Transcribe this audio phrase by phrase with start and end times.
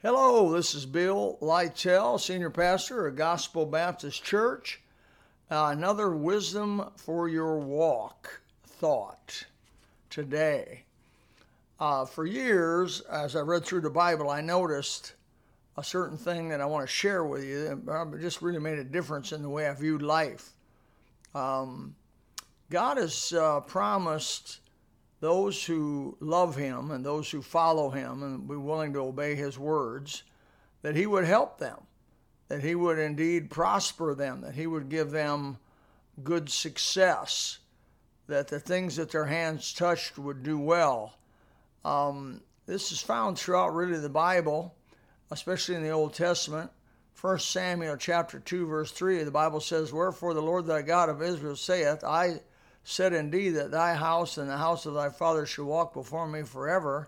[0.00, 4.80] Hello, this is Bill Lytell, Senior Pastor at Gospel Baptist Church.
[5.50, 9.44] Uh, another wisdom for your walk thought
[10.08, 10.84] today.
[11.80, 15.14] Uh, for years, as I read through the Bible, I noticed
[15.76, 18.84] a certain thing that I want to share with you that just really made a
[18.84, 20.50] difference in the way I viewed life.
[21.34, 21.96] Um,
[22.70, 24.60] God has uh, promised
[25.20, 29.58] those who love him and those who follow him and be willing to obey his
[29.58, 30.22] words,
[30.82, 31.78] that he would help them,
[32.48, 35.58] that he would indeed prosper them, that he would give them
[36.22, 37.58] good success,
[38.28, 41.14] that the things that their hands touched would do well.
[41.84, 44.74] Um, this is found throughout really the Bible,
[45.30, 46.70] especially in the Old Testament.
[47.20, 51.20] 1 Samuel chapter 2 verse 3 the Bible says wherefore the Lord thy God of
[51.20, 52.38] Israel saith I
[52.90, 56.42] said indeed that thy house and the house of thy father shall walk before me
[56.42, 57.06] forever.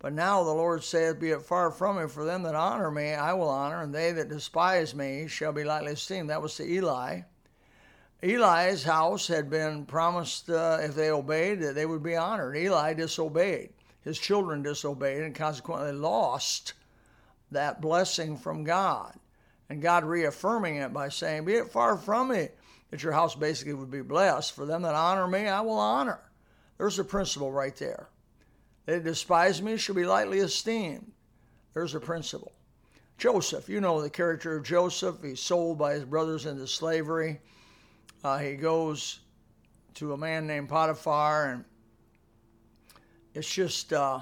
[0.00, 3.12] But now the Lord saith, Be it far from me, for them that honor me
[3.12, 6.30] I will honor, and they that despise me shall be lightly esteemed.
[6.30, 7.20] That was to Eli.
[8.24, 12.56] Eli's house had been promised, uh, if they obeyed, that they would be honored.
[12.56, 13.70] Eli disobeyed.
[14.02, 16.72] His children disobeyed and consequently lost
[17.52, 19.14] that blessing from God.
[19.68, 22.48] And God reaffirming it by saying, Be it far from me
[22.90, 24.52] that your house basically would be blessed.
[24.54, 26.20] For them that honor me, I will honor.
[26.78, 28.08] There's a principle right there.
[28.86, 31.12] They despise me shall be lightly esteemed.
[31.74, 32.52] There's a principle.
[33.18, 35.16] Joseph, you know the character of Joseph.
[35.22, 37.40] He's sold by his brothers into slavery.
[38.24, 39.20] Uh, he goes
[39.94, 41.64] to a man named Potiphar, and
[43.34, 44.20] it's just uh,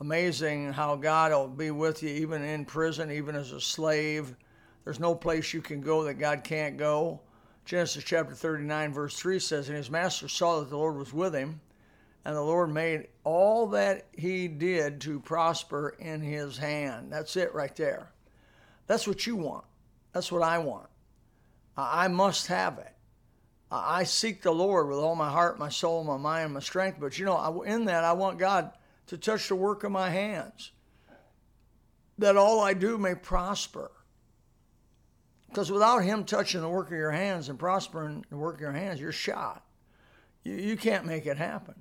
[0.00, 4.34] amazing how God will be with you even in prison, even as a slave.
[4.84, 7.20] There's no place you can go that God can't go.
[7.68, 11.34] Genesis chapter 39, verse 3 says, And his master saw that the Lord was with
[11.34, 11.60] him,
[12.24, 17.12] and the Lord made all that he did to prosper in his hand.
[17.12, 18.10] That's it right there.
[18.86, 19.66] That's what you want.
[20.14, 20.88] That's what I want.
[21.76, 22.94] I must have it.
[23.70, 26.98] I seek the Lord with all my heart, my soul, my mind, my strength.
[26.98, 28.72] But you know, in that, I want God
[29.08, 30.70] to touch the work of my hands,
[32.16, 33.90] that all I do may prosper.
[35.48, 38.72] Because without Him touching the work of your hands and prospering the work of your
[38.72, 39.64] hands, you're shot.
[40.44, 41.74] You, you can't make it happen.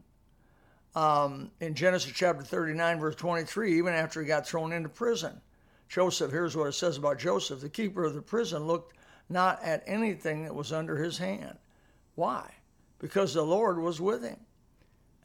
[0.95, 5.41] Um, in Genesis chapter 39, verse 23, even after he got thrown into prison,
[5.89, 8.97] Joseph, here's what it says about Joseph the keeper of the prison looked
[9.29, 11.57] not at anything that was under his hand.
[12.15, 12.51] Why?
[12.99, 14.39] Because the Lord was with him.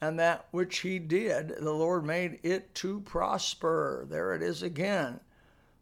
[0.01, 4.05] And that which he did, the Lord made it to prosper.
[4.09, 5.21] There it is again.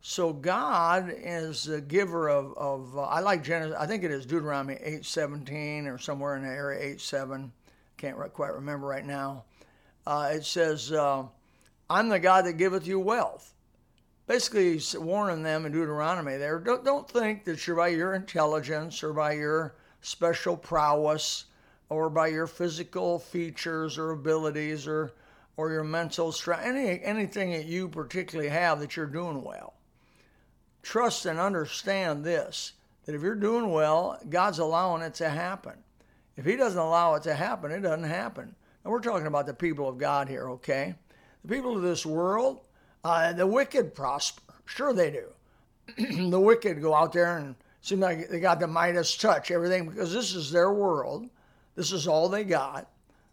[0.04, 4.26] So God is the giver of, of uh, I like Genesis, I think it is
[4.26, 7.52] Deuteronomy 8.17 or somewhere in the area 8.7.
[7.98, 9.44] Can't quite remember right now.
[10.08, 11.24] Uh, it says, uh,
[11.88, 13.54] I'm the God that giveth you wealth.
[14.26, 19.04] Basically, he's warning them in Deuteronomy there, don't, don't think that you're by your intelligence
[19.04, 21.46] or by your special prowess
[21.90, 25.12] or by your physical features or abilities or,
[25.58, 29.76] or your mental strength, any, anything that you particularly have that you're doing well
[30.82, 32.74] trust and understand this
[33.06, 35.74] that if you're doing well, God's allowing it to happen.
[36.38, 38.56] If He doesn't allow it to happen, it doesn't happen.
[38.84, 40.96] And we're talking about the people of God here, okay?
[41.44, 42.62] The people of this world,
[43.04, 44.54] uh, the wicked prosper.
[44.66, 46.30] Sure, they do.
[46.30, 50.14] the wicked go out there and seem like they got the Midas touch, everything, because
[50.14, 51.30] this is their world.
[51.76, 52.88] This is all they got.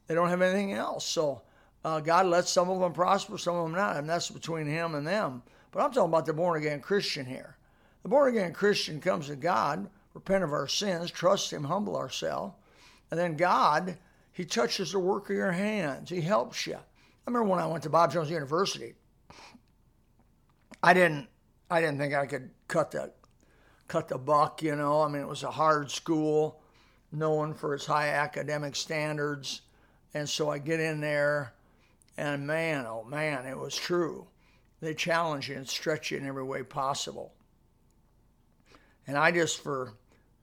[0.07, 1.05] They don't have anything else.
[1.05, 1.43] So
[1.85, 4.95] uh, God lets some of them prosper, some of them not, and that's between Him
[4.95, 5.43] and them.
[5.71, 7.57] But I'm talking about the born again Christian here.
[8.03, 12.55] The born again Christian comes to God, repent of our sins, trust Him, humble ourselves,
[13.11, 13.99] and then God,
[14.33, 16.11] He touches the work of your hands.
[16.11, 16.77] He helps you.
[16.77, 18.95] I remember when I went to Bob Jones University,
[20.83, 21.29] I didn't,
[21.71, 23.13] I didn't think I could cut the,
[23.89, 24.63] cut the buck.
[24.63, 26.63] You know, I mean, it was a hard school,
[27.13, 29.63] known for its high academic standards,
[30.15, 31.53] and so I get in there,
[32.17, 34.27] and man, oh man, it was true.
[34.81, 37.33] They challenge you and stretch you in every way possible.
[39.07, 39.95] And I just, for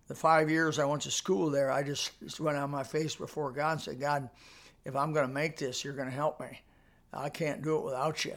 [0.08, 3.52] the five years I went to school there, I just, went on my face before
[3.52, 4.30] God and said, God,
[4.84, 6.62] if I'm going to make this, you're going to help me.
[7.14, 8.36] I can't do it without you.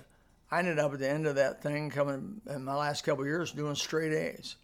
[0.50, 3.52] I ended up at the end of that thing coming in my last couple years
[3.52, 4.56] doing straight A's.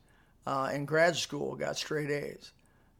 [0.46, 2.52] Uh, in grad school, got straight A's.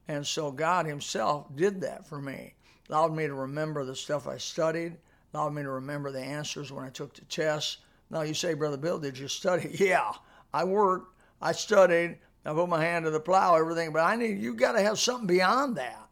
[0.08, 2.54] And so God Himself did that for me.
[2.90, 4.96] Allowed me to remember the stuff I studied,
[5.32, 7.78] allowed me to remember the answers when I took the tests,
[8.10, 9.70] now you say, Brother Bill, did you study?
[9.78, 10.12] Yeah,
[10.52, 14.38] I worked, I studied, I put my hand to the plow, everything, but I need
[14.38, 16.08] you got to have something beyond that.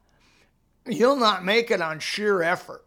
[0.86, 2.84] You'll not make it on sheer effort.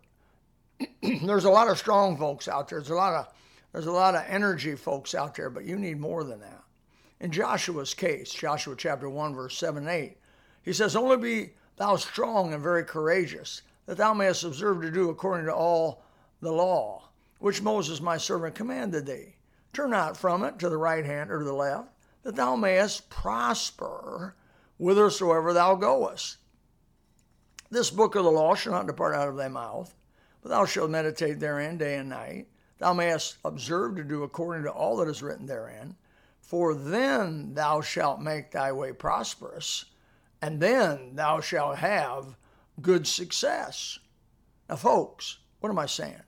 [1.01, 2.79] there's a lot of strong folks out there.
[2.79, 3.33] There's a lot of
[3.71, 6.63] There's a lot of energy folks out there, but you need more than that.
[7.19, 10.17] In Joshua's case, Joshua chapter 1, verse 7 and 8,
[10.63, 15.09] he says, Only be thou strong and very courageous, that thou mayest observe to do
[15.09, 16.03] according to all
[16.41, 17.09] the law,
[17.45, 19.35] which Moses my servant commanded thee.
[19.71, 21.89] Turn not from it to the right hand or to the left,
[22.23, 24.35] that thou mayest prosper
[24.79, 26.37] whithersoever thou goest.
[27.69, 29.93] This book of the law shall not depart out of thy mouth,
[30.41, 32.47] but thou shalt meditate therein day and night.
[32.79, 35.95] Thou mayest observe to do according to all that is written therein,
[36.41, 39.85] for then thou shalt make thy way prosperous,
[40.41, 42.37] and then thou shalt have
[42.81, 43.99] good success.
[44.67, 46.24] Now, folks, what am I saying?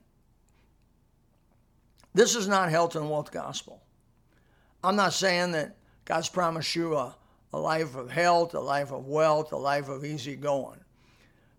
[2.18, 3.80] This is not health and wealth gospel.
[4.82, 7.14] I'm not saying that God's promised you a,
[7.52, 10.80] a life of health, a life of wealth, a life of easy going.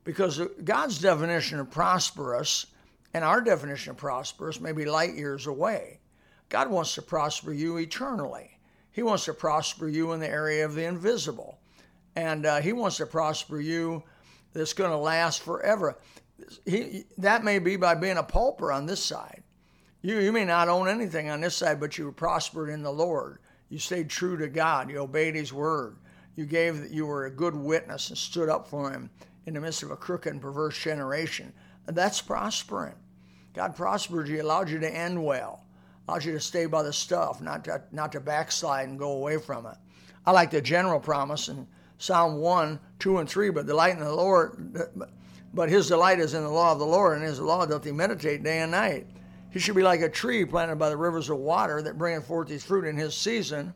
[0.04, 2.66] Because God's definition of prosperous
[3.14, 6.02] and our definition of prosperous may be light years away.
[6.50, 8.60] God wants to prosper you eternally.
[8.92, 11.58] He wants to prosper you in the area of the invisible.
[12.18, 14.04] And uh, He wants to prosper you
[14.52, 15.98] that's going to last forever.
[16.66, 19.44] He, that may be by being a pauper on this side.
[20.01, 23.40] You, you may not own anything on this side, but you prospered in the Lord.
[23.69, 24.90] You stayed true to God.
[24.90, 25.98] You obeyed His word.
[26.36, 29.10] You gave you were a good witness and stood up for Him
[29.46, 31.51] in the midst of a crooked and perverse generation.
[31.88, 32.96] And that's prospering.
[33.54, 35.66] God prospered you, allowed you to end well,
[36.07, 39.38] allowed you to stay by the stuff, not to, not to backslide and go away
[39.38, 39.75] from it.
[40.25, 41.68] I like the general promise in
[41.98, 44.90] Psalm 1, 2, and 3, but delight in the Lord,
[45.54, 47.92] but his delight is in the law of the Lord, and his law doth he
[47.92, 49.07] meditate day and night.
[49.51, 52.50] He should be like a tree planted by the rivers of water that bringeth forth
[52.50, 53.74] his fruit in his season,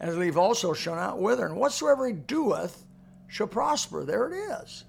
[0.00, 1.46] and his leaf also shall not wither.
[1.46, 2.84] And whatsoever he doeth
[3.28, 4.04] shall prosper.
[4.04, 4.84] There it is.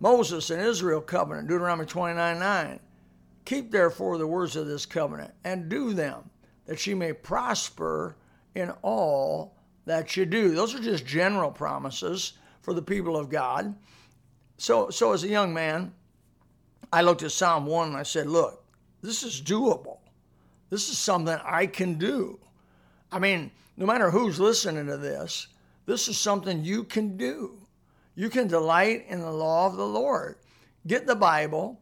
[0.00, 2.80] Moses and Israel covenant, Deuteronomy 29 9.
[3.44, 6.30] Keep therefore the words of this covenant and do them,
[6.66, 8.16] that ye may prosper
[8.54, 9.54] in all
[9.84, 10.54] that you do.
[10.54, 13.74] Those are just general promises for the people of God.
[14.58, 15.92] So, so as a young man,
[16.92, 18.61] I looked at Psalm 1 and I said, Look,
[19.02, 19.98] this is doable.
[20.70, 22.38] This is something I can do.
[23.10, 25.48] I mean, no matter who's listening to this,
[25.86, 27.58] this is something you can do.
[28.14, 30.36] You can delight in the law of the Lord.
[30.86, 31.80] Get the Bible.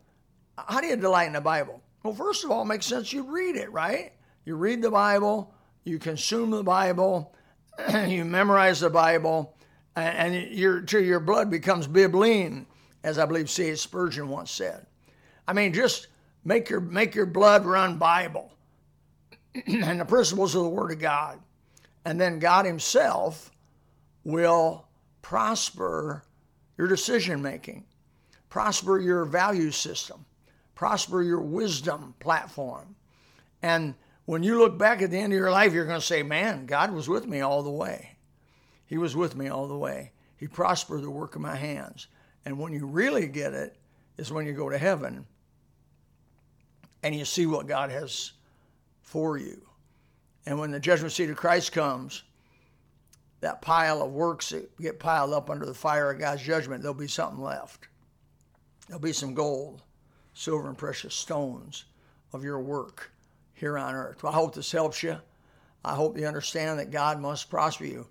[0.56, 1.82] How do you delight in the Bible?
[2.02, 4.12] Well, first of all, it makes sense you read it, right?
[4.44, 5.52] You read the Bible,
[5.84, 7.34] you consume the Bible,
[8.06, 9.54] you memorize the Bible,
[9.96, 12.66] and your, your blood becomes bibline,
[13.02, 13.78] as I believe C.H.
[13.78, 14.86] Spurgeon once said.
[15.46, 16.08] I mean, just
[16.44, 18.50] Make your, make your blood run Bible
[19.66, 21.38] and the principles of the Word of God.
[22.04, 23.50] And then God Himself
[24.24, 24.86] will
[25.22, 26.24] prosper
[26.78, 27.84] your decision making,
[28.48, 30.24] prosper your value system,
[30.74, 32.96] prosper your wisdom platform.
[33.62, 33.94] And
[34.24, 36.64] when you look back at the end of your life, you're going to say, Man,
[36.64, 38.16] God was with me all the way.
[38.86, 40.12] He was with me all the way.
[40.36, 42.06] He prospered the work of my hands.
[42.46, 43.76] And when you really get it,
[44.16, 45.26] is when you go to heaven
[47.02, 48.32] and you see what God has
[49.02, 49.60] for you.
[50.46, 52.22] And when the judgment seat of Christ comes,
[53.40, 56.94] that pile of works that get piled up under the fire of God's judgment, there'll
[56.94, 57.88] be something left.
[58.86, 59.82] There'll be some gold,
[60.34, 61.84] silver, and precious stones
[62.32, 63.12] of your work
[63.54, 64.22] here on earth.
[64.22, 65.16] Well, I hope this helps you.
[65.84, 68.06] I hope you understand that God must prosper you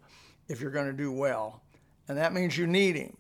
[0.48, 1.62] if you're going to do well.
[2.08, 3.16] And that means you need Him.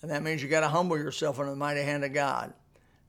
[0.00, 2.52] And that means you got to humble yourself under the mighty hand of God.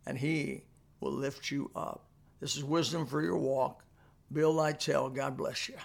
[0.06, 0.64] And He
[1.04, 2.06] will lift you up.
[2.40, 3.84] This is wisdom for your walk.
[4.32, 5.76] Bill Lytell, God bless you.